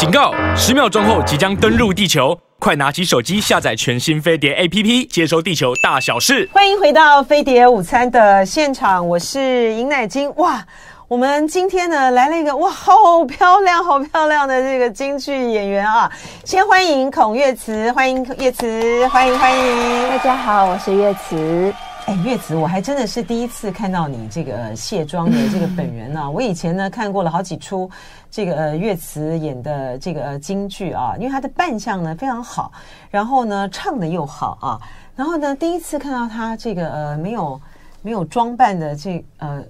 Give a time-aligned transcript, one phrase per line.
[0.00, 0.32] 警告！
[0.56, 6.48] 十秒钟后即将登陆地球，快拿起手机下载全新飞碟 APP，接收地球大小事。
[6.54, 10.34] 欢迎回到飞碟午餐的现场，我是尹乃金。
[10.36, 10.64] 哇，
[11.06, 16.10] 我们今天呢来了一个哇，好漂亮、好漂亮的这个京剧演员啊！
[16.46, 20.08] 先欢迎孔月慈，欢迎月慈，欢迎欢迎。
[20.08, 21.74] 大家好，我是月慈。
[22.10, 26.28] 哎，月慈，我还真的是第一次看到你这个卸妆的这个本 人啊！
[26.28, 27.88] 我以前呢看过了好几出
[28.28, 32.72] 这个呃岳慈演的这个京剧啊，因为他的扮相呢非常好，
[33.12, 34.80] 然后呢唱的又好啊，
[35.14, 37.60] 然后呢第一次看到他这个呃没有
[38.02, 39.62] 没有装扮的这呃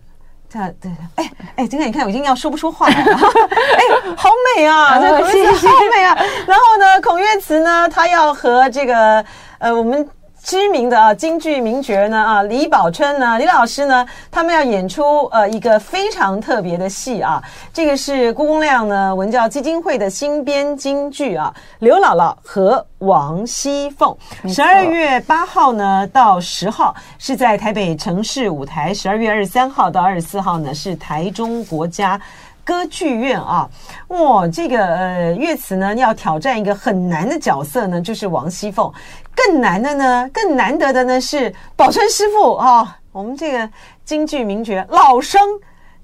[0.48, 6.16] 这样对哎哎，今天你看我已经要说不出话来了， 哎，好美啊，这孔月慈好美啊！
[6.46, 9.22] 然后呢，孔岳慈呢，他要和这个
[9.58, 10.08] 呃我们。
[10.50, 17.40] 知名的啊京剧名角呢啊李宝春呢李老师呢，他们要演出呃一个非常特别的戏啊，
[17.72, 24.12] 这个是辜公亮呢文教基金会的新编京剧啊，刘姥姥和王熙凤，
[24.48, 32.20] 十二月八号呢到十号是在台北城市舞台，十二月二十三号到二十四号呢是台中国家
[32.64, 33.70] 歌剧院啊，
[34.08, 38.92] 哇，这个呃乐词呢要挑战一个很难的角色呢，就是王熙凤。
[39.46, 43.68] 更难的呢，更难得的呢是宝春师傅啊、哦，我们这个
[44.04, 45.40] 京剧名角老生，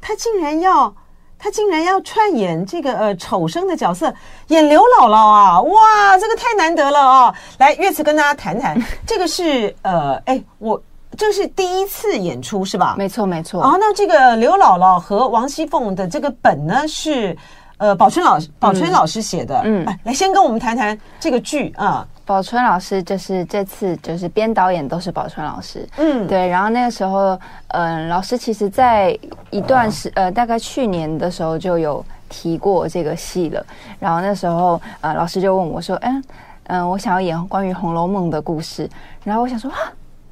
[0.00, 0.94] 他竟然要
[1.38, 4.12] 他竟然要串演这个呃丑生的角色，
[4.48, 7.34] 演刘姥姥啊，哇，这个太难得了啊、哦！
[7.58, 10.80] 来，月慈跟大家谈谈， 这个是呃，哎，我
[11.18, 12.94] 这是第一次演出是吧？
[12.96, 13.60] 没错，没错。
[13.60, 17.36] 啊，那这个刘姥姥和王熙凤的这个本呢是
[17.76, 22.06] 呃宝春老师宝春老师写的，嗯，来先跟我们谈谈这个剧啊。
[22.26, 26.48] 宝春老师就是这次就是编导演都是宝春老师，嗯，对。
[26.48, 27.38] 然后那个时候，
[27.68, 29.16] 嗯、呃，老师其实在
[29.50, 33.64] 一段时呃，大概去年的时候就有提过这个戏了。
[34.00, 36.24] 然后那时候，呃，老师就问我说：“嗯
[36.64, 38.90] 嗯、呃，我想要演关于《红楼梦》的故事。”
[39.22, 39.78] 然后我想说：“啊，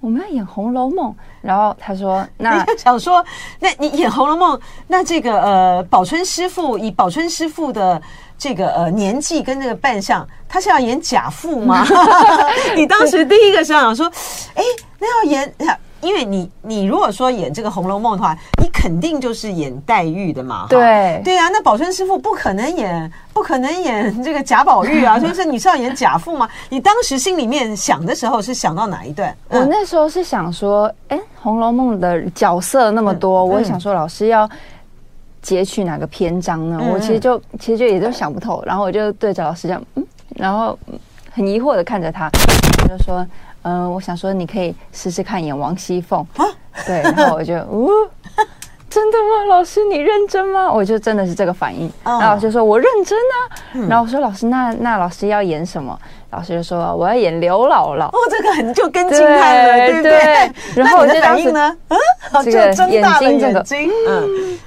[0.00, 3.24] 我们要演《红楼梦》。”然后他说：“那 想说，
[3.60, 8.02] 那你演《红楼梦》，那这个呃，宝春师傅以宝春师傅的。”
[8.38, 11.86] 这个呃年纪跟这个扮相，他是要演假父吗？
[12.76, 14.06] 你当时第一个想想说，
[14.54, 14.62] 哎，
[14.98, 15.54] 那要演，
[16.00, 20.66] 因为你你如果说演这个《红楼梦》的话，你肯定就是演黛玉的嘛。
[20.68, 26.46] 对对啊，那宝春师傅不可能演，不可能演这个贾宝玉啊，就是你是要演贾父吗？
[26.68, 29.34] 你当时心里面想的时候是想到哪一段？
[29.48, 34.46] 我那时候是想说，哎，《红楼梦》的角色那么多，我也想说老师要。
[35.44, 36.80] 截取哪个篇章呢？
[36.90, 40.06] 我其实就其实就也就想不透，然后我就对着老师讲，嗯，
[40.36, 40.76] 然后
[41.30, 42.30] 很疑惑的看着他，
[42.82, 43.18] 我就说，
[43.60, 46.26] 嗯、呃，我想说你可以试试看演王熙凤，
[46.86, 48.23] 对，然后我就，哦，真的吗？
[49.46, 50.70] 老师你认真吗？
[50.72, 53.36] 我就真的是这个反应，然后老师说我认真啊，
[53.88, 55.98] 然后我说老师那那老师要演什么？
[56.30, 60.10] 老师就说我要演刘姥姥，哦，这个很就跟进来了，对不对？
[60.10, 60.52] 对。
[60.82, 61.98] 然后我就当时呢，嗯，
[62.44, 64.58] 这个睁大了眼睛，嗯。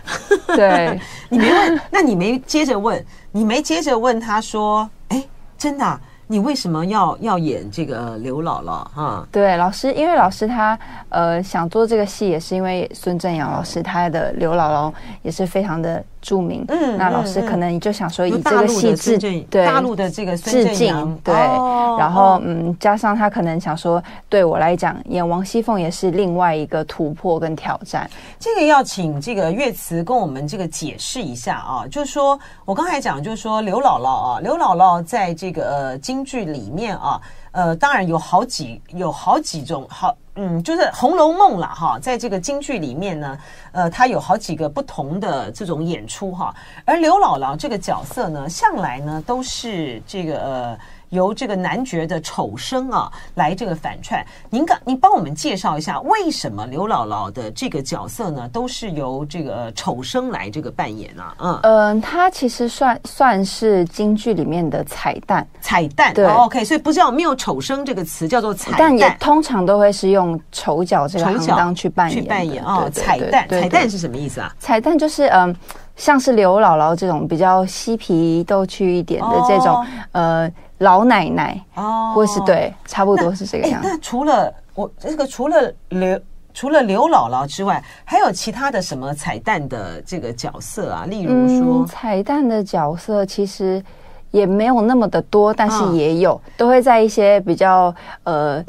[0.56, 5.22] 对，你没问，那你没接着问，你没接着问他说，哎，
[5.58, 6.00] 真的啊？
[6.30, 9.26] 你为什么要要演这个刘姥姥哈？
[9.32, 10.78] 对，老师，因为老师他
[11.08, 16.66] 呃想做这个戏，也是因为孙正阳老师他的刘姥姥也是非常的著名。
[16.68, 19.18] 嗯，那老师可能就想说以这个戏致，
[19.50, 21.34] 对大陆的这个致敬，对。
[21.34, 28.10] 然后嗯，加上他可能想说，对我来讲演王熙凤也是另外一个突破跟挑战。
[28.38, 37.22] 这个要请这个岳慈跟我们这个解释一下啊，就是说我刚才讲，就是说刘姥姥啊，刘姥姥在这个呃京剧里面啊，
[37.52, 43.38] 呃，当然有好几有好几种好，嗯，就是《红楼梦》了，哈，在这个京剧里面呢，
[43.72, 46.56] 呃，它有好几个不同的这种演出哈，
[46.86, 50.80] 而刘姥姥这个角色呢，向来呢都是这个呃。
[51.10, 61.36] 由这个男爵的丑生啊来这个反串，您刚您帮我们介绍一下，为什么刘姥姥的这个角色呢都是由这个丑生来这个扮演啊？
[61.40, 72.90] 嗯嗯，他其实算算是京剧里面的彩蛋，彩蛋对、哦、，OK，所以不叫没有丑生这个词，叫做彩蛋，但也通常都会是用丑角这个行当去扮演去扮演啊、哦。
[72.90, 74.54] 彩蛋，彩蛋是什么意思啊？
[74.60, 75.56] 彩蛋就是嗯，
[75.98, 80.54] 像是刘姥姥这种比较嬉皮逗趣一点的这种、哦、呃。
[80.80, 83.90] 老奶奶哦，或是对，差不多是这个样子。
[83.90, 86.20] 那除了我这个，除了刘
[86.54, 91.06] 除了刘姥姥之外，还有其他的什么彩蛋的这个角色啊？
[91.08, 93.84] 例如说，嗯、彩蛋的角色其实
[94.30, 97.92] 也没有那么的多，但是也有，哦、都会在一些比较
[98.22, 98.64] 呃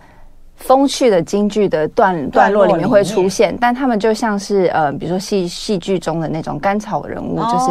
[0.59, 7.71] 风趣的京剧的段段落里面会出现，但他们就像是呃，比如说戏戏剧中的那种甘草人物，就是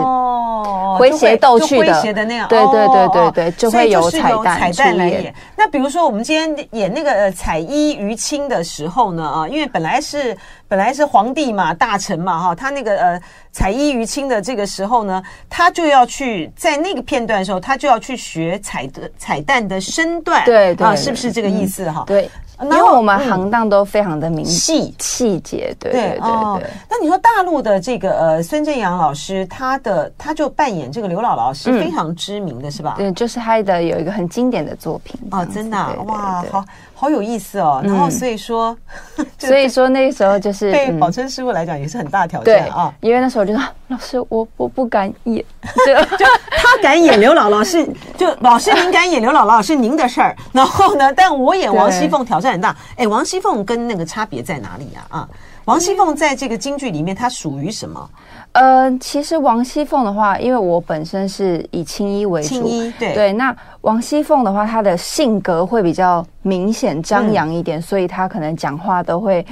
[0.97, 2.47] 诙谐逗趣的，诙谐的那样。
[2.47, 5.33] 对对对对对，就会有彩蛋彩蛋来演。
[5.55, 10.35] 那比如说我们今天演那个呃彩衣娱亲的时候呢啊，因为本来是
[10.67, 22.03] 本来是皇帝嘛，大臣嘛哈，他那个呃彩衣娱亲的这个时候呢，他就要去在那个片段的时候，他就要去学彩的彩蛋的身段，对对啊，是不是这个意思哈？
[22.07, 22.29] 对。
[22.61, 24.93] 因为我们行当都非常的明细。
[24.99, 26.69] 细节，对对对对。
[26.89, 32.95] 那你说大陆的这个呃孙正阳老师，他的他就扮演这个刘姥姥是非常知名的，是吧？
[32.97, 36.65] 对，就是他的有一个很经典的作品哦，真的哇，好
[36.99, 37.79] 好有意思哦。
[37.83, 38.75] 然后所以说，
[39.37, 42.91] 所以说那个时候就是对宝春师傅来讲也是很大挑战啊。
[43.01, 45.45] 因为那时候我就说老师，我我不敢演，
[46.17, 52.47] 就他敢演刘姥姥是就老师您敢演刘姥姥是您的事儿，然后呢，但我演王熙凤挑战。
[52.53, 55.05] 很大哎，王熙凤跟那个差别在哪里呀？
[55.09, 55.27] 啊，
[55.67, 58.09] 王熙凤在这个京剧里面，她属于什么？
[58.53, 63.33] 呃，其实王熙凤的话，因为我本身是以青衣为主，青衣对对。
[63.33, 69.45] 那王熙凤的话，她的性格会比较明显张扬一点，嗯、所以她可能讲话都会。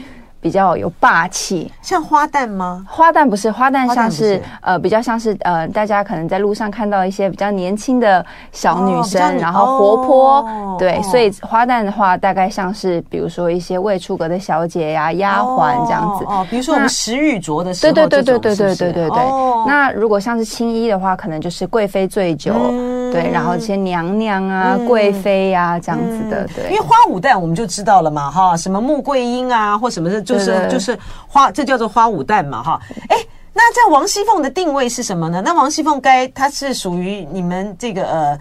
[0.45, 2.85] 比较有霸气，像花旦吗？
[2.87, 16.25] 花旦不是，花旦像是，是呃，比较像是呃，大家可能在路上看到一些比较年轻的小女生，哦、然后活泼，哦、对，哦、所以花旦的话，大概像是比如说一些未出阁的小姐呀、丫鬟这样子。
[16.25, 19.23] 哦，比如说我们石玉镯的时候，对对对对对对对对对。
[19.23, 26.65] 哦、那如果像是青衣的话，可能就是贵妃醉酒，嗯、对，然后一些娘娘啊、嗯、贵妃呀、啊、这样子的，对。
[26.65, 30.35] 因为花舞旦我们就知道了嘛，哈，什么穆桂英啊，或什么的就。
[30.35, 33.15] 就是就是花，这叫做花舞旦嘛，哈，哎，
[33.53, 35.41] 那在王熙凤的定位是什么呢？
[35.41, 38.39] 那王熙凤该她是属于你们这个呃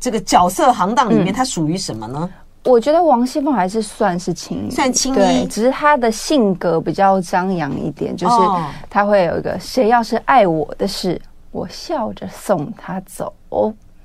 [0.00, 2.30] 这个角色行当里面，她属于什么呢？
[2.64, 8.34] 我觉得王熙凤还是算是青衣，算青衣，只是她的性格比较张扬一点，就是
[8.88, 11.20] 她会有一个谁要是爱我的事，
[11.52, 13.32] 我笑着送他走，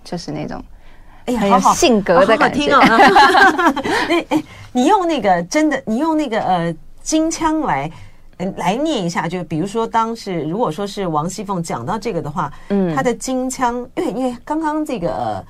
[0.03, 0.63] 就是那种
[1.25, 2.73] 哎呀，好好性格的感觉。
[4.09, 6.75] 哎 哎，你用那个真的，你用那个呃。
[7.03, 7.91] 金腔来，
[8.37, 15.43] 嗯，来念一下，就比如说，当时如果说是王熙凤讲到这个的话，嗯，他的金腔，因为因为刚刚这个，呃，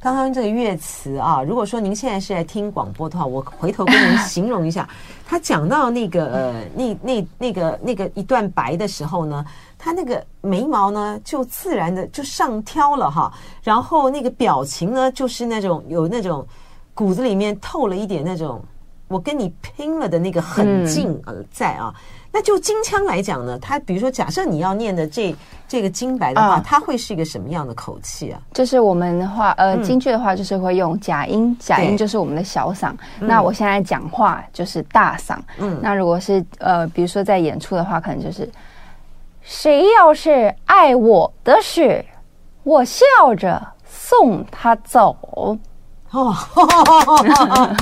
[0.00, 4.88] 刚刚这个乐词啊，如果说您现在是在听广播的话，我回头跟您形容一下，
[5.24, 9.44] 她讲到那个呃，那那那个那个一段白的时候呢，
[9.86, 16.44] 他那个眉毛呢就自然的就上挑了哈，然后那个表情呢就是那种有那种
[16.92, 18.60] 骨子里面透了一点那种。
[19.08, 22.00] 我跟你拼了的那个狠劲而在啊，嗯、
[22.32, 25.32] 那就金腔来讲呢，他比如说假设你要念的这
[25.68, 28.42] 这个金白的话，它、啊、会是一个什么样的口气啊？
[28.52, 32.92] 就是我们的话，呃，京剧的话就是会用假音，假音就是我们的小嗓。
[33.20, 35.38] 那我现在讲话就是大嗓。
[35.58, 38.50] 嗯，那如果是呃，比如说在演出的话，可能就是
[39.48, 42.04] 谁要是爱我的事，
[42.64, 43.04] 我笑
[43.38, 45.16] 着送他走。
[46.10, 46.36] 哦。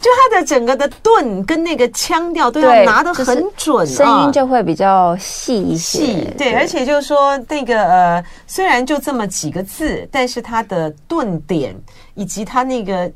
[0.00, 5.98] 就他的整个的顿跟那个腔调都要拿得很准，声音就会比较细一些。
[5.98, 11.74] 细对，而且就是说那个呃，虽然就这么几个字，但是他的顿点
[12.14, 13.10] 以及他那个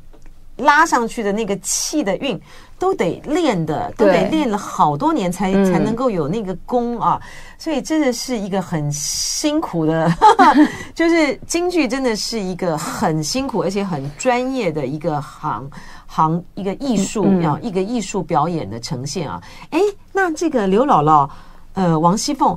[0.57, 2.39] 拉上去的那个气的韵，
[2.77, 7.21] 都得练的，都得练了好多年才才能够有那个功啊。
[7.57, 10.11] 所以真的是一个很辛苦的，
[10.93, 15.69] 就是京剧真的是一个很辛苦而且很专业的一个行。
[16.05, 19.79] 行一个艺术啊，一个艺术表演的呈现啊，哎，
[20.11, 21.27] 那这个刘姥姥，
[21.73, 22.55] 呃，王熙凤，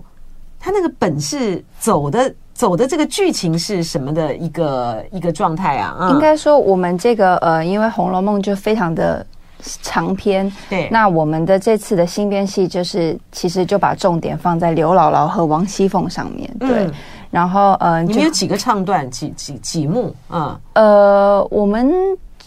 [0.60, 6.10] 她那个本是走的走的这个剧情是什么的一个一个状态啊？
[6.12, 9.24] 应该说我们这个呃，因为《红楼梦》就非常的
[9.82, 16.92] 长篇，对，那我们的这次的新编戏就是其实就把重点放在刘姥姥和王熙凤上面，对，嗯、
[17.30, 20.14] 然后呃，你们有几个唱段，几几几幕？
[20.28, 20.60] 啊？
[20.74, 21.92] 呃，我们。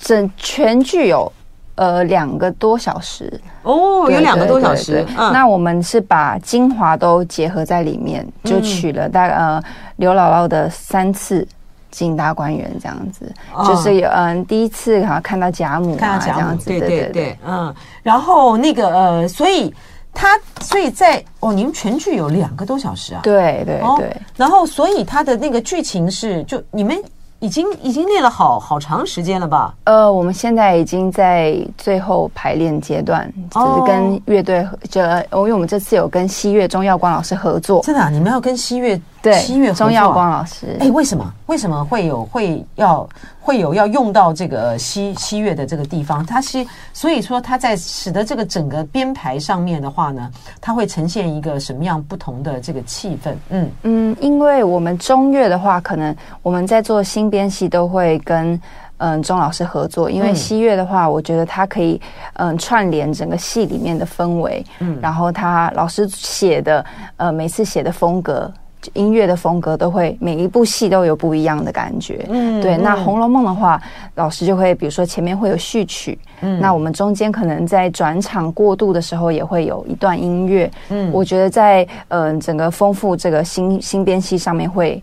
[0.02, 1.30] 整全剧有
[1.76, 3.30] 呃两个多小时。
[3.64, 5.06] 哦，有两个多小时。
[5.14, 9.62] 那我们是把精华都结合在里面，就取了大概呃
[9.98, 11.46] 刘姥姥的三次
[11.92, 13.32] 进大观园这样子，
[13.66, 19.74] 就是有嗯第一次好像看到贾母啊这样子，对对对，嗯，然后那个呃，所以
[20.14, 26.98] 他所以在哦，你们全剧有两个多小时啊，对对对，然后所以他的那个剧情是就你们。
[27.42, 29.74] 已经已经练了好好长时间了吧？
[29.86, 37.82] 呃，我们现在已经在最后排练阶段，就是跟乐队，就因为我们这次有跟西乐钟耀光老师合作。
[37.82, 38.10] 真的啊？
[38.10, 40.78] 你们要跟西乐对，西月钟耀光老师。
[40.80, 41.34] 哎，为什么？
[41.48, 43.10] 为什么会有会要
[43.40, 46.26] 会有要用到这个西西月的这个地方？
[46.26, 53.34] 它是所以说它在使得这个整个编排上面的话呢，它会呈现一个什么样不同的这个气氛？
[53.50, 58.60] 嗯嗯，因为我们中乐的话，可能我们在做新编戏都会跟。
[59.02, 62.02] 嗯，钟老师合作，因为西乐的话，我觉得它可以
[62.34, 66.86] 嗯串联整个戏里面的氛围，嗯，然后他老师写的
[67.16, 68.52] 呃每次写的风格，
[68.94, 72.78] 音乐的风格都会每一部戏都有不一样的感觉，嗯，对。
[72.78, 73.82] 那《红楼梦》的话，
[74.16, 85.02] 老师就会比如说前面会有序曲，嗯，那我们中间可能在转场过渡的时候也会有一段音乐，嗯，我觉得在嗯整个丰富这个新新编戏上面会。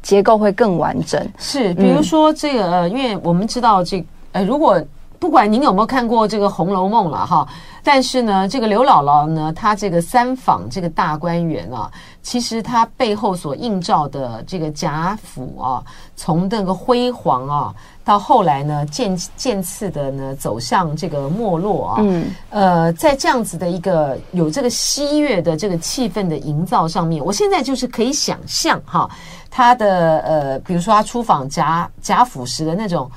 [0.00, 4.80] 结构会更完整，是，比如说这个，呃，因为我们知道这，呃，如果
[5.18, 7.46] 不管您有没有看过这个《红楼梦》了哈，
[7.82, 11.90] 但是呢，这个刘姥姥呢，她这个三访这个大观园啊，
[12.22, 15.82] 其实她背后所映照的这个贾府啊，
[16.16, 17.74] 从那个辉煌啊。
[18.04, 21.96] 到后来呢，渐渐次的呢，走向这个没落啊。
[21.98, 22.34] 嗯。
[22.48, 29.06] 呃，在这样子的一个有这个西乐的这个气氛的营造上面，我现在就是可以想象哈，
[29.50, 33.10] 他的呃，比如说他出访贾贾府时的那种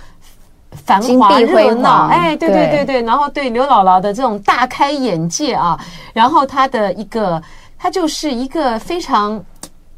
[0.71, 5.79] 繁华热闹，哎，对对对对，然后对刘姥姥的这种大开眼界啊，
[6.13, 7.41] 然后她的一个，
[7.77, 9.43] 她就是一个非常。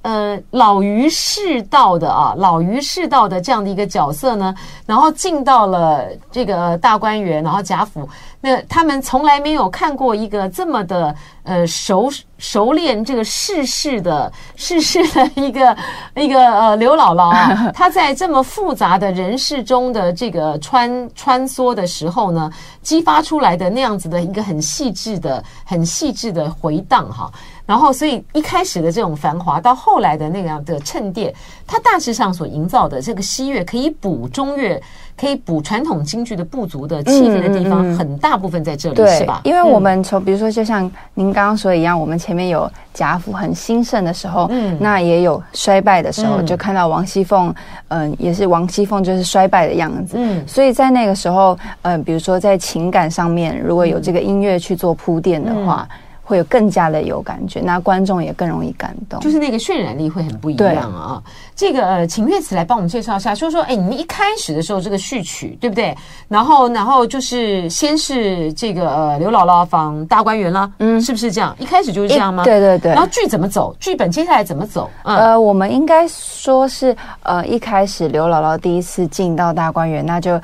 [0.04, 4.54] 呃，老于世道的啊，老于世道的这样的一个角色呢，
[4.86, 8.06] 然后进到了这个大观园，然后贾府，
[8.46, 15.78] 那他们从来没有看过一个这么的呃熟熟练这个世事的世事的一个
[16.14, 27.32] 一个呃刘姥姥啊， 她在这么复杂的人世中的这个穿穿梭的时候呢，激发出来的那样子的一个很细致的、很细致的回荡哈。
[27.66, 31.34] 然后，所以一开始的这种繁华，到后来的那样的衬垫，
[31.66, 34.78] 它大致上所营造的这个西乐，可以补中乐，
[35.20, 39.42] 可以补传统京剧的不足的气氛的地方，很大部分在这里，对，是吧？
[39.44, 47.54] 因为我们从比如说，就像您刚刚说的一样，我们前面有贾府很兴盛的时候，嗯，那也有衰败的时候，就看到王熙凤，
[47.90, 55.88] 嗯，也是王熙凤就是衰败的样子，嗯，所以在那个时候，嗯，比如说在情感上面，如果有这个音乐去做铺垫的话。
[56.24, 61.22] 会有更加的有感觉，那观众也更容易感动，就是那个渲染力会很不一样啊。
[61.54, 65.96] 这个呃，请乐慈来帮我们介绍一下，说说，哎，你们一开始的时候这个序曲对不对？
[66.30, 71.54] 然后，然后就是先是这个呃刘姥姥访大观园啦，嗯，是不是这样？
[71.60, 72.44] 一开始就是这样吗？
[72.46, 72.94] 对对对。
[72.94, 73.76] 然后剧怎么走？
[73.80, 74.90] 剧本接下来怎么走？
[75.04, 80.40] 嗯、呃，我们应该说是呃一开始刘姥姥第一次进到大观园，那就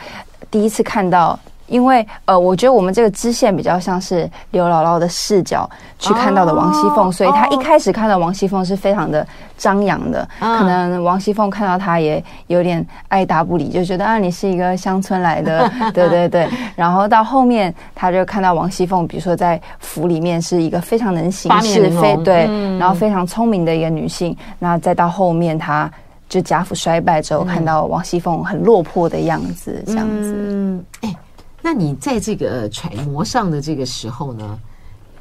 [0.52, 1.40] 第一次看到。
[1.70, 9.26] 因为呃，我觉得我们这个支线比较像是刘姥姥的视角去看到的王熙凤，所以她一开始看到王熙凤是非常的
[9.58, 10.28] 张扬的。
[10.40, 16.50] 可能王熙凤看到她也有点爱答不理，就觉得啊，你是一个乡村来的， 对对对。
[16.76, 22.46] 然后到后面，她就看到王熙凤，比如说在府里面是一个非常能行是、非对，
[22.78, 24.36] 然后非常聪明的一个女性。
[24.58, 25.90] 那再到后面，她
[26.28, 30.34] 就贾府衰败之后，看到王熙凤很落魄的样子，这样子。
[30.36, 31.16] 嗯，哎。
[31.62, 34.60] 那你在这个揣摩上的这个时候呢，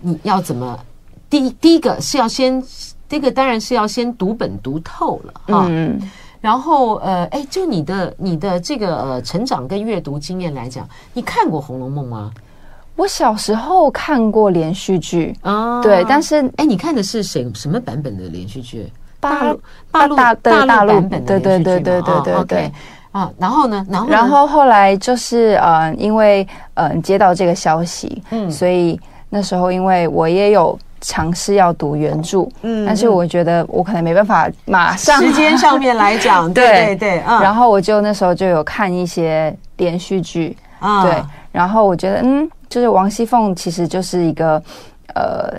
[0.00, 0.78] 你要怎么？
[1.30, 2.62] 第一第一个是要先，
[3.08, 5.66] 第一个当然是要先读本读透了啊。
[5.68, 6.00] 嗯。
[6.40, 12.32] 然后呃，哎，就你的你的这个呃成长跟阅读经验来讲，你看过《红楼梦》吗？
[12.94, 18.90] 我小时候看过连续剧啊，对，但是哎，你看的是谁什么版本的连续剧？
[19.20, 22.72] 大陆大陆大陆大陆版本的连续剧，对对对对对对对。
[23.10, 23.86] 啊，然后呢？
[23.90, 29.00] 然后然后后来就是呃，因为嗯、呃、接到这个消息，嗯，所以
[29.30, 44.62] 那时候因为我也有尝试要读原著，嗯，但是我觉得我可能没办法马上时间上面来讲， 对对对，嗯，然后我就那时候就有看一些连续剧，啊，对，然后我觉得嗯，就是王熙凤其实就是一个
[45.14, 45.58] 呃，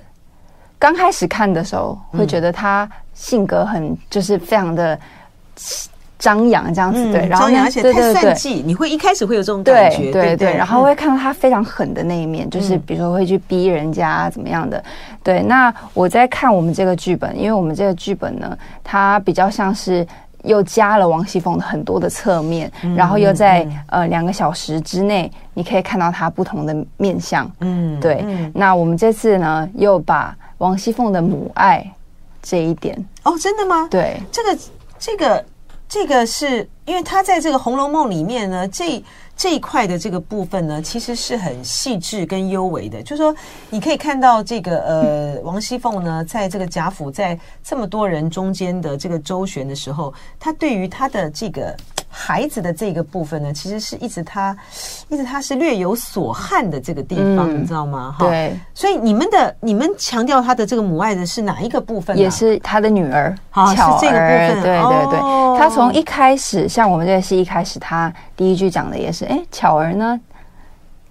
[0.77, 4.99] 刚开始看的时候会觉得她性格很就是非常的。
[6.19, 14.83] 张扬这样子对，然后而且太算计，你会一开始会有这种感觉，对对，然后会看到他非常狠的那一面，就是比如说会去逼人家怎么样的。
[15.23, 20.05] 对，那我在看我们这个剧本，因为我们这个剧本呢，它比较像是
[20.43, 27.49] 又加了王熙凤的很多的侧面，然后又在呃两个小时之内，你可以看到他不同的面相。
[27.61, 28.25] 嗯，对。
[28.53, 31.89] 那我们这次呢，又把王熙凤的母爱
[32.41, 33.87] 这一点哦，真的吗？
[33.89, 34.57] 对，这个
[34.99, 35.41] 这个。
[35.89, 39.03] 这个是因为他在这个《红楼梦》里面呢，这。
[39.39, 43.01] 这一块的这个部分呢，其实是很细致跟幽微的。
[43.01, 43.33] 就是说，
[43.69, 51.73] 你可以看到这个呃，王熙凤呢，在这个贾府在这么多人中间的这个周旋的时候，他对于他的这个。
[52.09, 54.55] 孩子的这个部分呢，其实是一直他，
[55.07, 58.15] 一直他是略有所憾的这个地方，嗯、你知道吗？
[58.17, 62.17] 对，所以你们的你们强调他的这个母爱的是哪一个部分？
[62.17, 64.61] 也是他的女儿，好巧儿，是这个部分。
[64.61, 70.19] 对对对，哦、他从一开始，像我们这个戏一开始，他第一句讲的也是，哎，巧儿呢，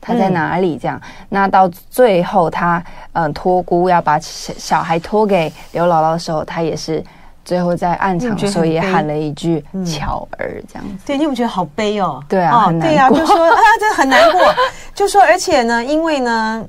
[0.01, 0.77] 他在哪里？
[0.77, 7.03] 这样，嗯、那到最后他嗯托孤要把小小孩托给刘姥姥的时候，他也是。
[7.49, 12.23] 最后在暗场的时候也喊了一句“巧儿”这样子，对，你有没有觉得好悲哦？
[12.29, 14.55] 对啊，哦、对啊，就说 啊，真的很难过。
[14.95, 16.63] 就说，而且呢，因为呢，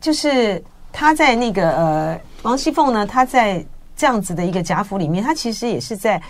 [0.00, 3.66] 就是他在那个呃，王熙凤呢，他在
[3.96, 6.22] 这样子的一个贾府里面，他其实也是在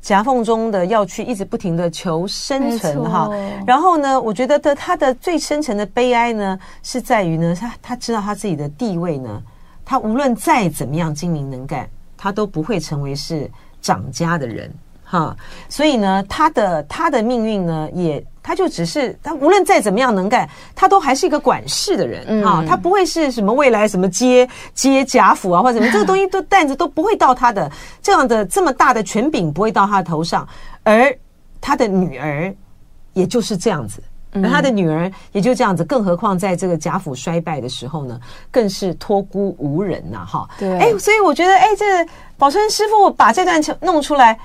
[0.00, 3.30] 夹缝中的要去一直不停的求生存哈。
[3.64, 9.40] 然后呢，我觉得的他的最深层的悲哀呢，是在于呢，他他知道他自己的地位呢，
[9.84, 11.88] 他无论再怎么样精明能干。
[12.22, 13.50] 他都不会成为是
[13.80, 14.70] 掌家的人，
[15.02, 15.34] 哈，
[15.70, 27.72] 所以呢，他的他的命运呢，也他就只是他无论再怎么样能干，他都还是一个管事的人，哈，他不会是什么未来什么接接贾府啊或者什么， 这个东西都担子都不会到他的
[28.02, 30.46] 这样的这么大的权柄不会到他的头上，
[30.82, 31.10] 而
[31.58, 32.54] 他的女儿
[33.14, 34.02] 也就是这样子。
[34.32, 38.20] 而他的女儿也就这样子，更何况在这个贾府衰败的时候呢，
[38.50, 40.48] 更是托孤无人呐，哈。
[40.58, 44.38] 对，哎，所以我觉得，哎，这个宝春师傅把这段弄出来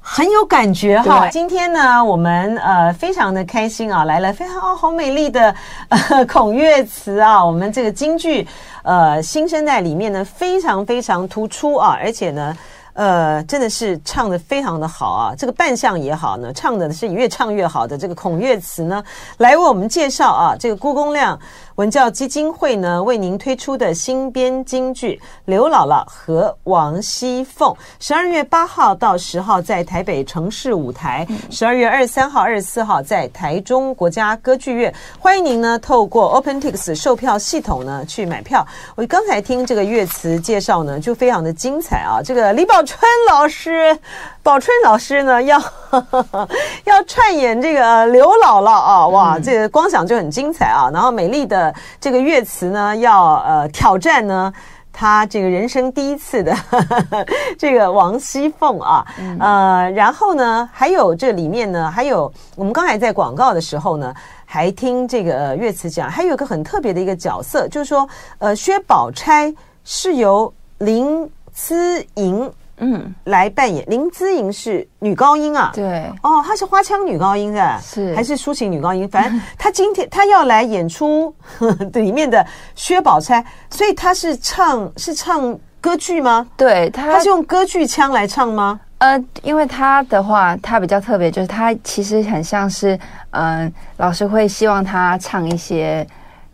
[0.00, 1.26] 很有感觉哈。
[1.28, 5.54] 今天呢，我们呃非常的开心啊，来了非常哦好美丽的
[5.88, 8.46] 呃 孔月词啊，我们这个京剧
[8.82, 12.54] 呃新生代里面呢非常非常突出啊，而且呢。
[12.94, 15.34] 呃，真的是唱的非常的好啊！
[15.36, 19.02] 这个扮相也好呢，唱的是越唱越好的这个孔乐词呢，
[19.38, 21.38] 来为我们介绍啊，这个辜公亮
[21.74, 34.94] 文教基金会呢为您推出的新编京剧《刘姥姥和王熙凤》，十二月八号到十号在台北城市舞台，十二月二十三号、二十四号在台中国家歌剧院。
[35.18, 38.64] 欢迎您呢透过 OpenTix 售票系统呢去买票。
[38.94, 42.22] 我刚才听这个乐词介绍呢，就非常的精彩啊！
[42.24, 43.98] 这个李宝春老师，
[44.42, 46.48] 宝春老师呢要呵呵
[46.84, 50.90] 要串演这个刘姥姥啊，哇，这个光想就很精彩啊！
[50.92, 54.52] 然后美丽的这个乐词呢，要呃挑战呢
[54.92, 57.26] 他这个人生第一次的呵 呵
[57.58, 59.04] 这个王熙凤啊，
[59.40, 69.52] 呃，然后呢还有这里面呢还有我们刚才在广告的时候呢，还听这个乐词讲，还有一个很特别的一个角色，就是说呃薛宝钗
[69.84, 72.52] 是由林思颖。
[72.78, 77.80] 嗯，来扮演林姿颖是女高音啊，对，哦，她是花腔女高音是吧？
[77.82, 79.08] 是还是抒情女高音？
[79.08, 86.46] 反正 她今天她要来演出呵 呵里面的薛宝钗，所以她是唱是唱歌剧吗？
[86.56, 88.80] 对，她她是用歌剧腔来唱吗？
[88.98, 92.98] 呃，因为她的话，她比较特别，就是她其实很像是，
[93.30, 96.06] 嗯、呃，老师会希望她唱一些。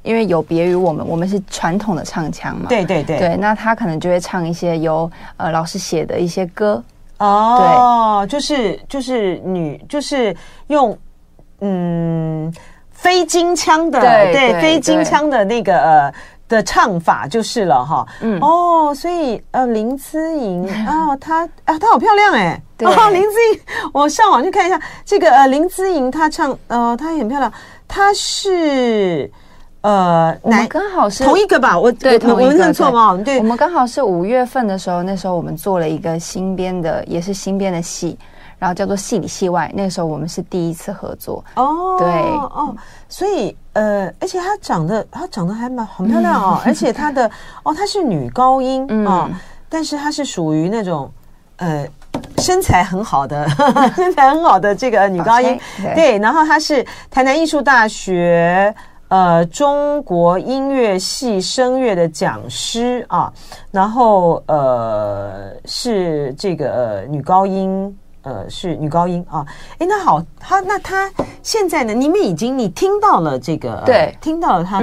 [0.02, 2.66] 因为有别于我们，我们是传统的唱腔嘛。
[2.68, 3.18] 对对对。
[3.18, 6.82] 对，那他可能就会唱一些由呃老师写的一些歌。
[7.18, 10.34] 哦，对，就是就是女，就是
[10.68, 10.96] 用
[11.60, 12.50] 嗯
[12.90, 16.14] 非京腔的，对非京腔的那个呃
[16.48, 18.06] 的唱法就是了哈。
[18.22, 18.40] 嗯。
[18.40, 22.58] 哦，所以呃林姿颖 哦，她啊她好漂亮哎。
[22.78, 22.88] 对。
[22.88, 23.60] 哦， 林姿颖，
[23.92, 27.52] 我上网去看一下这个呃林姿颖她唱呃她也很漂亮，
[27.86, 29.30] 她是。
[29.82, 31.78] 呃，我们刚好是同一个吧？
[31.78, 33.18] 我对，我认错吗？
[33.24, 38.18] 对，我们刚好是五月份的时候，那时候我们做了一个新编的，也是新编的戏，
[38.58, 39.68] 然后叫做《戏里戏外》。
[39.74, 42.76] 那个时候我们是第一次合作哦，对哦，
[43.08, 47.30] 所以呃，而且她长得她长得还蛮很漂亮哦，而且她的
[47.64, 49.30] 哦，她是女高音啊，
[49.70, 51.10] 但是她是属于那种
[51.56, 51.86] 呃
[52.36, 53.48] 身材很好的
[53.96, 55.58] 身材很好的这个女高音，
[55.94, 58.74] 对，然后她是台南艺术大学。
[59.10, 63.32] 呃，中国音乐系声乐的讲师啊，
[63.72, 69.44] 然后呃是这个呃女高音，呃是女高音啊。
[69.78, 71.10] 哎，那好，他那他
[71.42, 71.92] 现在呢？
[71.92, 74.80] 你们已经你听到了这个，对，呃、听到了他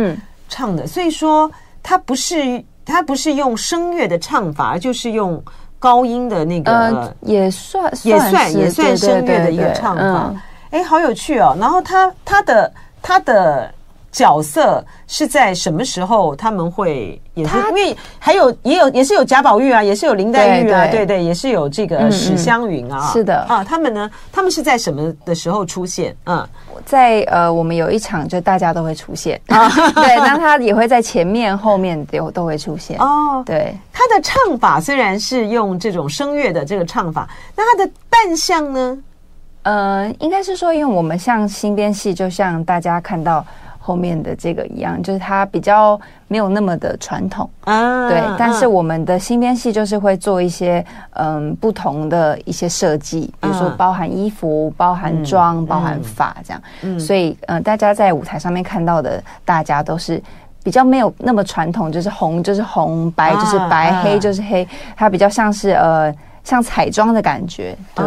[0.50, 1.50] 唱的，嗯、所以说
[1.82, 5.42] 他不是他不是用声乐的唱法，而就是用
[5.80, 10.36] 高音的那个，呃、也算也算也算声乐的一个唱法。
[10.72, 11.56] 哎，好有趣哦。
[11.58, 12.70] 然后他他的
[13.02, 13.74] 他的。
[14.18, 17.56] 角色是在什么时候他们会演出？
[17.56, 23.46] 他因为还有也有也是有贾宝玉啊，也是有林黛玉啊，对对，也是有这个史湘云啊，是的。
[23.48, 26.18] 啊，他们呢，他们是在什么的时候出现？
[26.26, 26.44] 嗯，
[26.84, 29.40] 在呃，我们有一场就大家都会出现。
[29.50, 32.98] 啊， 对，那他也会在前面后面都都会出现。
[32.98, 38.98] 哦，对，他的唱法虽然是用这种声乐的这个唱法，那他的扮相呢？
[39.64, 43.46] 呃，应该是说，因为我们像新编戏，就像大家看到
[43.88, 45.98] 后面的这个一样，就是它比较
[46.28, 48.10] 没有那么的传统啊。
[48.10, 56.62] 对，但是我们的新编戏就是会做一些嗯不同的一些设计，比如说包含衣服、包含妆、包含发这样。
[56.82, 60.22] 嗯，所以呃，大家在舞台上面看到的，大家都是
[60.64, 68.06] 比较没有那么传统，就是红就是红，白就是白，黑就是黑，它比较像是呃像彩妆的感觉，对。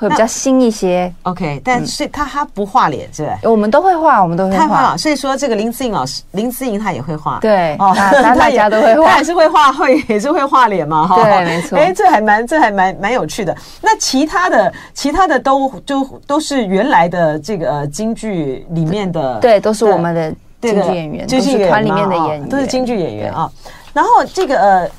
[0.00, 3.38] 会比较新一些，OK，但是他他不画脸，是吧？
[3.42, 4.96] 我们都会画，我们都会画。
[4.96, 7.92] 所以说，这个林志颖老师，林志颖他也会画，对，哦，
[8.34, 11.76] 大家都会画，他也是会画，会也是会画脸嘛，哈，对，没错。
[11.78, 13.54] 哎，这还蛮，这还蛮蛮有趣的。
[13.82, 23.52] 那其他的，其他的都就都是原来的这个京剧里面的，对，都是我们的京剧演员，就是团里面的演员，都是京剧演员啊。
[23.92, 24.90] 然后这个呃，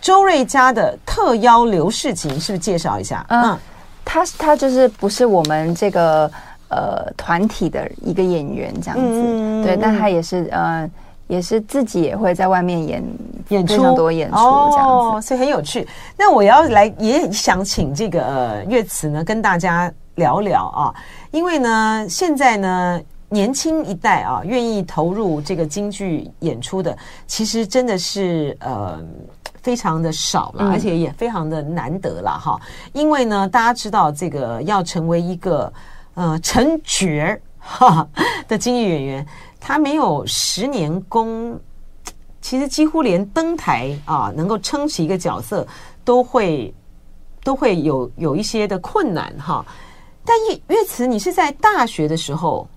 [0.00, 3.24] 周瑞家的特邀刘世琴，是不是介绍一下？
[3.28, 3.56] 嗯。
[4.04, 6.30] 他他就是不是我们这个
[6.68, 10.90] 呃团体的一个演员这样子，嗯、对，但他也是呃
[11.26, 13.04] 也是自己也会在外面演
[13.48, 15.86] 演出，非常多演出这样子，哦，所以很有趣。
[16.16, 20.94] 那我要来也想请这个呃岳慈呢跟大家聊聊啊，
[21.30, 29.00] 因为呢现在呢年轻一代啊愿意投入这个京剧演出的，其实真的是呃。
[29.64, 32.60] 非常的少了，而且也非常的难得了哈。
[32.92, 35.72] 因为呢，大家知道这个要成为一个
[36.12, 38.06] 呃成角哈
[38.46, 39.26] 的京剧演员，
[39.58, 41.58] 他没有十年功，
[42.42, 45.66] 其实几乎连登台啊能够撑起一个角色
[46.04, 46.72] 都会
[47.42, 49.64] 都会有有一些的困难哈。
[50.26, 50.36] 但
[50.68, 52.68] 岳慈，你是在大学的时候，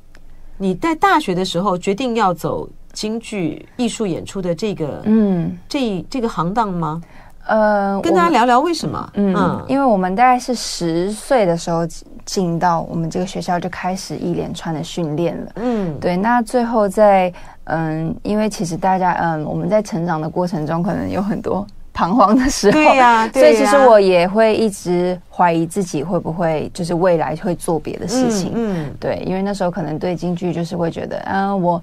[0.58, 2.68] 你在大学的时候决定要走。
[2.94, 7.02] 京剧艺术演出的这个，嗯，这这个行当吗？
[7.46, 9.10] 呃，跟大家聊聊为什么？
[9.14, 11.88] 嗯，嗯，因为我们大概是十岁的时候
[12.26, 15.52] 进到我们这个学校，就开始一连串的训练了。
[15.56, 16.18] 嗯，对。
[16.18, 17.32] 那最后在，
[17.64, 22.74] 嗯，因为其实大家，嗯，我们在成长的过程中，可能有很多彷徨的时候。
[22.74, 23.48] 对呀， 对呀。
[23.48, 28.52] 所以其实我也会一直怀疑自己会不会，就是未来会做别的事情。
[28.56, 31.82] 嗯，嗯对，因为那时候可能对京剧就是会觉得，嗯，我。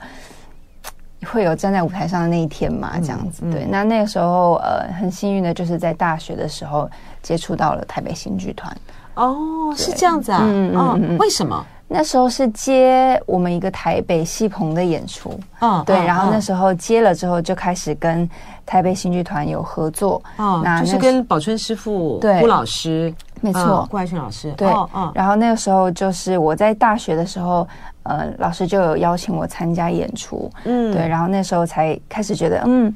[1.24, 2.92] 会有站在舞台上的那一天嘛？
[3.00, 3.66] 这样子，嗯嗯、对。
[3.66, 6.88] 那那个时候，呃，很幸运的就是在大学的时候
[7.22, 8.76] 接触到了台北新剧团。
[9.14, 10.40] 哦，是这样子啊？
[10.42, 11.16] 嗯嗯嗯。
[11.16, 11.64] 嗯为什么？
[11.86, 15.38] 那时候是接我们一个台北戏棚的演出。
[15.60, 15.96] 嗯，对。
[16.04, 18.28] 然后那时候接了之后，就开始跟
[18.64, 20.20] 台北新剧团有合作。
[20.36, 24.50] 哦，那就是跟宝春师傅、对顾老师，没错，顾爱群老师。
[24.52, 25.12] 对，嗯。
[25.14, 27.66] 然后那个时候就是我在大学的时候。
[28.04, 32.94] 呃，老师就有邀请我参加演出，嗯，对，然后那时候才开始觉得，嗯，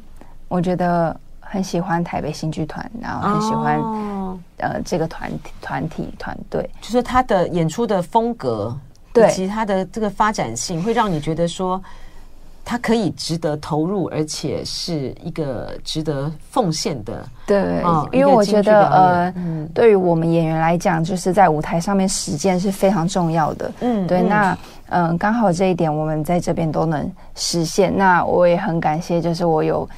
[0.49, 8.75] 我觉得很喜欢台北新剧团，然后很喜欢、哦、呃这个团团体团队，就是他的演出的风格，
[9.12, 11.83] 对，以及他的这个发展性，会让你觉得说。
[12.70, 17.26] 他可以值得投入，而且是一个值得奉献的。
[17.46, 19.35] 对，因为我觉得，呃，
[19.72, 23.72] 对于我们演员来讲，就是在舞台上面实践是非常重要的。
[23.81, 24.20] 嗯，对。
[24.20, 24.59] 那，
[24.90, 27.90] 嗯，刚好这一点我们在这边都能实现。
[27.96, 29.88] 那我也很感谢，就是我有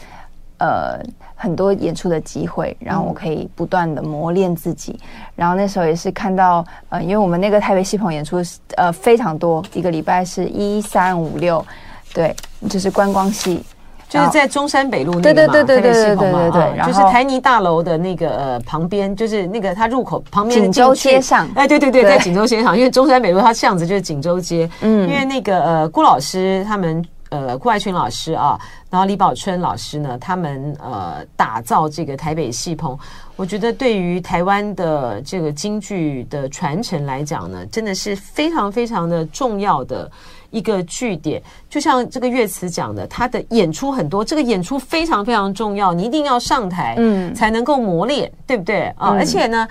[0.58, 0.96] 呃
[1.34, 4.96] 很多演出的机会，然后我可以不断的磨练自己。
[5.34, 8.40] 然后那时候也是看到，呃，因为我们那个台北戏棚演出，
[8.76, 11.66] 呃，非常多，一个礼拜是一三五六。
[12.12, 12.34] 对，
[12.68, 13.62] 就是观光戏。
[14.08, 28.58] 就是在中山北路那个嘛，对对对对对对对对，就是台泥大楼的那个呃旁边，就是那个它入口旁边锦州街上，哎对对对，在锦州街上，因为中山北路它巷子就是锦州街，嗯，因为那个呃郭老师他们呃郭爱群老师啊，
[28.90, 32.98] 然后李宝春老师呢，他们呃打造这个台北戏棚，
[33.36, 40.10] 我觉得对于台湾的这个京剧的传承来讲呢，真的是非常非常的重要的。
[40.50, 49.10] 一个据点，就像这个乐词讲的，他的演出很多，这个演出非常非常重要，你一定要上台，嗯，才能够磨练，嗯、对不对啊？
[49.10, 49.68] 嗯、而且呢，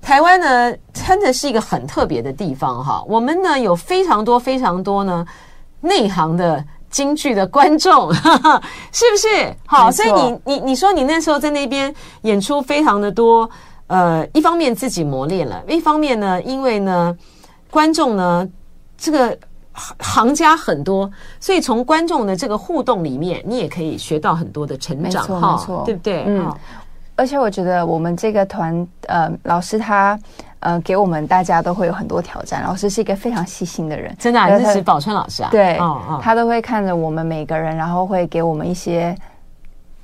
[0.00, 3.02] 台湾呢，真的是一个很特别的地方哈。
[3.08, 5.26] 我们呢有非常多非常多呢
[5.80, 8.12] 内行的京剧的观众，
[8.92, 9.54] 是不是？
[9.66, 13.50] 好，所以你你你说你那时候在那边演出非常的多，
[13.88, 17.16] 呃，一方面自己磨练了，一方面呢，因为呢，
[17.68, 18.48] 观众呢，
[18.96, 19.36] 这个。
[19.98, 26.24] 行家很多，所以从观众的这个互动里面，你也可以学到很多的成长，没错，没错，对不对？
[26.26, 26.52] 嗯。
[27.16, 30.18] 而且我觉得我们这个团，呃，老师他，
[30.60, 32.62] 呃，给我们大家都会有很多挑战。
[32.62, 35.50] 老师是一个非常细心的人，真的，啊，支持宝川老师啊。
[35.50, 39.14] 对，哦哦，他都会看着我们每个人，然后会给我们一些，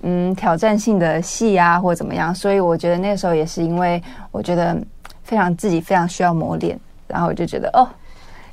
[0.03, 2.35] 嗯，挑战性的戏啊，或者怎么样。
[2.35, 4.77] 所以我觉得那个时候也是因为我觉得
[5.23, 7.89] 非常自己非常需要磨练，然后我就觉得哦。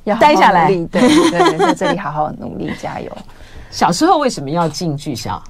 [0.04, 3.10] 要好好待下来，对对，在这里好好努力加油。
[3.70, 5.42] 小时候为什么要进剧校？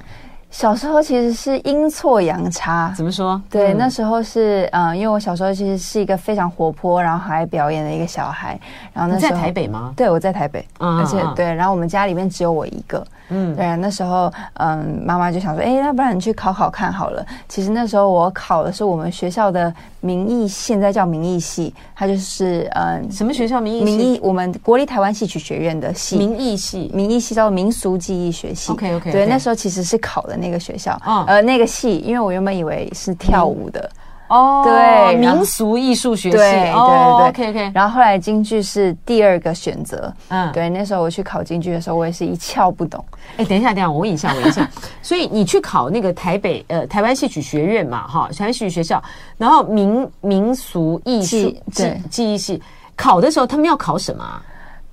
[0.55, 3.43] 小时候其实是阴错阳差，怎么说？
[3.51, 8.57] 对，嗯、那时候是嗯，因为我小时候其实是一个非常活泼，然后还爱表演的一个小孩。
[8.93, 9.93] 然后那时候在台北吗？
[9.97, 13.05] 对，我在台北，嗯、而且对，然后我们家里面只有我一个。
[13.31, 17.25] 嗯，对，那时候，嗯，妈妈就想说，哎，要不然你去考考看好了。
[17.49, 23.61] 其实那时候我考的是我们学校的民艺，现在叫民艺系，它就是嗯，什么学校？
[23.61, 23.85] 民艺系？
[23.85, 26.19] 民艺，我们国立台湾戏曲学院的系。
[26.19, 28.71] 民艺系，民艺系叫民俗技艺学系。
[28.71, 29.11] OK OK。
[29.11, 33.91] 对，那时候其实是考的那个学校，呃，那个系，因为我原本以为是跳舞的。
[34.29, 37.73] 哦，对，民俗艺术学系，对对对，OK OK。
[37.75, 40.69] 然后后来京剧是第二个选择，嗯，对。
[40.71, 43.05] 那时候我去考京剧的时候，我也是一窍不懂。
[43.37, 44.69] 哎，等一下，等一下，我问一下，我问一下。
[45.03, 49.01] 所以你去考那个台北呃台湾戏曲学院嘛，哈，台湾戏曲学校，
[49.37, 52.61] 然后民民俗艺术对技艺系
[52.97, 54.43] 考的时候，他们要考什么？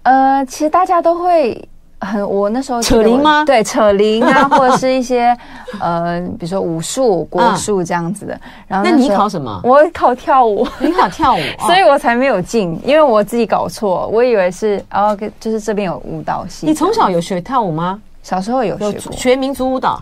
[0.03, 1.69] 呃，其实大家都会。
[2.01, 3.43] 很，我那时候扯铃吗？
[3.45, 5.35] 对，扯铃啊， 或者是一些
[5.79, 8.39] 呃，比如说武术、国术这样子的。
[8.67, 9.61] 然后那你考什么？
[9.63, 16.65] 我考跳舞，你考跳舞， 所以我才没有进，因为我自己搞错，我以为是哦，就是这边有舞蹈系。
[16.65, 18.01] 你从小有学跳舞吗？
[18.23, 20.01] 小时候有学过，学民族舞蹈。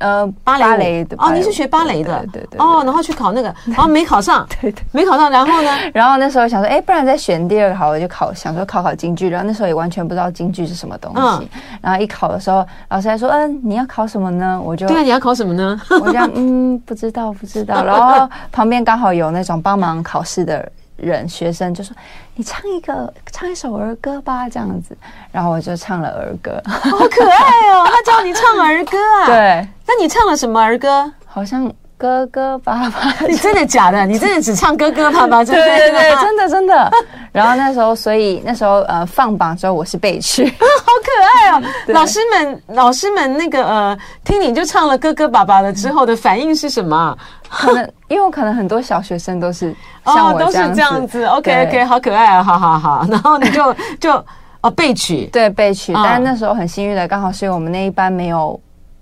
[0.00, 2.60] 呃，芭蕾，芭蕾的哦，你是学芭蕾的，对对对。
[2.60, 5.70] 哦，然后去考那个，然后没考上， 对对，没考上，然后呢？
[5.92, 9.28] 然后那时候想说，哎，不然再选第二个好，我就考，想说考考京剧。
[9.28, 11.48] 然后那时候也完全不知道京剧是什么东西。
[11.82, 14.60] 然后一考的时候，老师还说，嗯，你要考什么呢？
[14.64, 15.80] 我就对啊，你要考什么呢？
[16.02, 17.84] 我讲，嗯，不知道，不知道。
[17.84, 20.66] 然后旁边刚好有那种帮忙考试的
[21.00, 21.94] 人，学生就说，
[22.34, 24.96] 你唱一个，唱一首儿歌吧，这样子。
[25.32, 27.86] 然后我就唱了儿歌，好可爱哦！
[27.86, 29.26] 他叫你唱儿歌啊？
[29.32, 29.68] 对。
[29.86, 31.12] 那你唱了什么儿歌？
[31.26, 33.12] 好像哥哥爸爸。
[33.28, 34.06] 你真的假的？
[34.06, 35.44] 你真的只唱哥哥爸爸？
[35.44, 36.90] 对对对，真的真的。
[37.30, 40.54] 然后那时候，所以那时候呃放榜之后，我是备取， 好
[41.04, 41.62] 可爱哦。
[41.88, 47.14] 老师们，老师们那个呃，听你就唱了哥哥爸爸了之后的反应是什么？
[47.50, 49.74] 可能因为我可能很多小学生都是
[50.06, 51.26] 像我这样子，都是这样子。
[51.26, 53.06] OK OK，好可爱啊，好好好。
[53.10, 54.24] 然后你就就
[54.62, 55.92] 哦备取，对备取。
[55.92, 58.58] 但是那时候很幸运的，刚好是我们那一班没有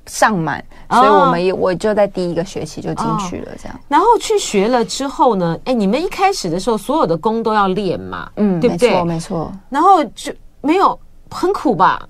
[0.09, 0.65] 上满。
[0.91, 3.81] 所以我们也我就在第一个学期就进去了，这样。
[3.87, 5.57] 然后去学了之后呢？
[5.67, 8.91] 哎，你们一开始的时候，所有的功都要练嘛，嗯，对不对？
[8.91, 9.53] 没错，没错。
[9.69, 10.99] 然后就没有
[11.31, 12.01] 很苦吧？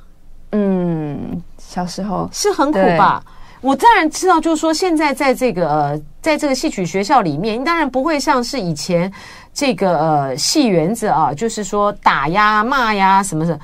[0.52, 3.22] 嗯，小时候是很苦吧？
[3.60, 9.12] 我当然知道，就是说现在在这个呃，在这个戏曲学校里面，当然不会像是以前
[9.52, 13.58] 这个呃戏园子啊，就是说打呀、骂呀什么的，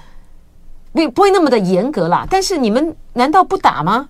[0.92, 2.26] 不不会那么的严格啦。
[2.28, 4.08] 但是你们难道不打吗？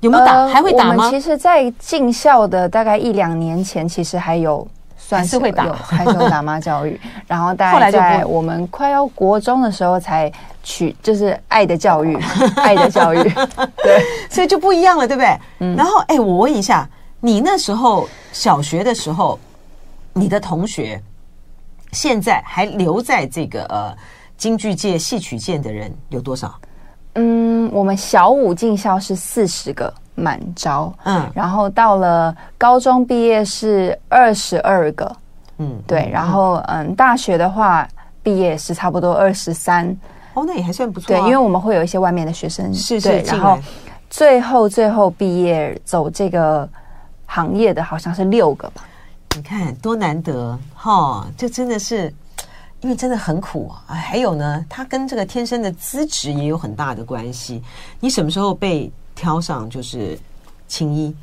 [0.00, 0.32] 有没有打？
[0.34, 1.06] 呃、还会打吗？
[1.06, 6.98] 我们其实，在进校的大概一两年前，其实还有算是会打，还是有打骂教育。
[7.26, 10.30] 然后大概在我们快要国中的时候，才
[10.62, 12.18] 取就是爱的教育，
[12.56, 13.18] 爱的教育。
[13.82, 15.38] 对，所以就不一样了，对不对？
[15.60, 15.76] 嗯。
[15.76, 16.88] 然后，哎，我问一下，
[17.20, 19.38] 你那时候小学的时候，
[20.12, 21.02] 你的同学
[21.92, 23.94] 现在还留在这个呃
[24.36, 26.54] 京剧界、戏曲界的人有多少？
[27.60, 35.16] 嗯，我们小五进校是四十个满招，嗯，然后到了高中毕业是二十二个，
[35.58, 37.86] 嗯，对，然后嗯，大学的话
[38.22, 39.86] 毕业是差不多二十三，
[40.34, 43.58] 哦，那也还算不错，对，因为我们会有一些外面的学生是对，然后
[44.08, 46.68] 最后最后毕业走这个
[47.26, 48.82] 行业的好像是六个吧，
[49.36, 52.12] 你看多难得哈，这真的是。
[52.80, 57.62] 因为真的很苦啊，还有呢，它跟这个天生的资质也有很大的关系。
[58.00, 60.18] 你什么时候被挑上就是
[60.66, 61.14] 青衣？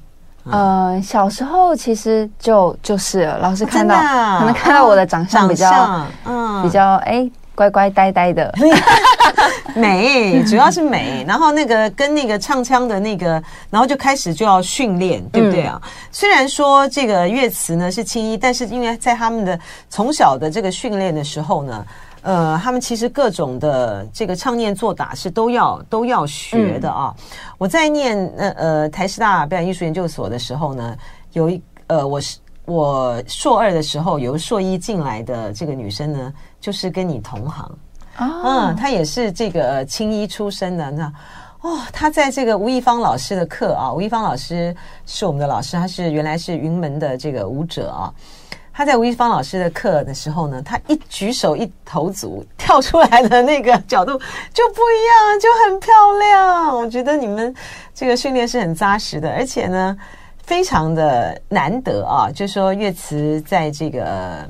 [0.45, 3.95] 嗯、呃，小时候其实就就是老师看到，
[4.39, 7.29] 可能看到我的长相比较，嗯，比较哎。
[7.57, 8.53] 乖乖呆呆的
[9.75, 11.25] 美，主要是美。
[11.27, 13.41] 然后那个跟那个唱腔的那个，
[13.71, 15.81] 然后就开始就要训练，对不对啊？
[15.83, 21.85] 嗯、虽然说这个乐词呢是青衣，但是因为在他们的从小的这个训练的时候呢，
[22.21, 27.11] 呃，他们其实各种的这个唱念做打是都要都要学的啊。
[27.17, 27.23] 嗯、
[27.57, 30.95] 我在念呃呃台师大表演艺术研究所的时候呢，
[31.33, 32.37] 有一呃我是。
[32.67, 37.77] 我硕二的时候，有个硕一进来的这个女生呢，就是跟你同行
[38.19, 41.13] 嗯，他也是这个青衣出身的，那
[41.61, 48.13] 哦，他在这个吴亦芳老师的课啊，吴亦芳老师是我们的老师，他是原来是云门的这个舞者啊。
[48.73, 54.11] 他在吴亦芳老师的课的时候呢，他一举手一投足跳出来的那个角度
[54.53, 56.77] 就不一样，就很漂亮。
[56.77, 57.53] 我觉得你们
[57.93, 59.97] 这个训练是很扎实的，而且呢，
[60.43, 62.29] 非常的难得啊。
[62.31, 64.47] 就说乐慈在这个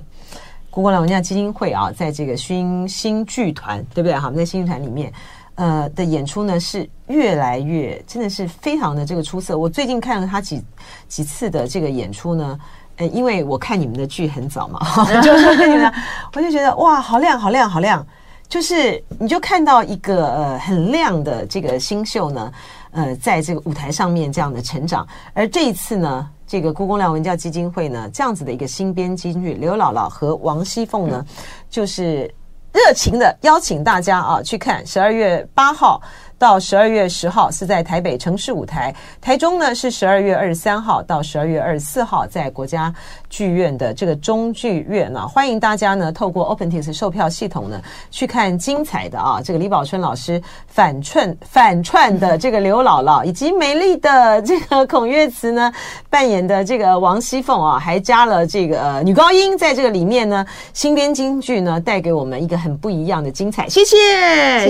[0.78, 4.13] 故宫老人家基金会啊，在这个新新剧团，对不对？
[4.13, 5.12] 好，在新剧团里面，
[5.56, 9.58] 呃的演出呢是越来越真的是非常的这个出色。
[9.58, 10.63] 我最近看了他几
[11.08, 12.60] 几次的这个演出呢。
[12.98, 14.80] 呃，因为我看你们的剧很早嘛，
[15.24, 15.92] 就是你们，
[16.36, 18.06] 我就觉得哇，好亮，好亮，好亮！
[18.48, 22.54] 就是你就看到一个呃很亮的这个新秀呢，
[22.92, 25.08] 呃，在这个舞台上面这样的成长。
[25.34, 31.24] 而这一次呢，这个故宫量文教基金会呢，这样子的一个新编京剧，刘姥姥和王熙凤呢，
[31.70, 32.34] 就是
[32.72, 36.02] 热情的邀请大家啊去看十二月八号。
[36.38, 42.93] 到十二月十号是在台北城市舞台，台中呢是十二月二十三号到十二月二十四号在国家
[43.30, 55.71] 剧院的这个中剧院啊，欢迎大家呢透过 OpenTix 售票系统呢去看精彩的啊，这个李宝春老师反串反串的这个刘姥姥，以及美丽的这个孔月慈呢
[56.10, 63.95] 扮演的这个王熙凤啊，还加了这个、呃、女高音在这个里面呢，新编京剧呢带给我们一个很不一样的精彩，谢谢，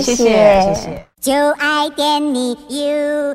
[0.00, 0.24] 谢，谢谢。
[0.24, 3.34] 谢谢就爱点你 UFO